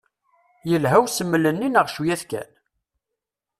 [0.69, 2.49] Yelha usmel-nni neɣ cwiya-t kan?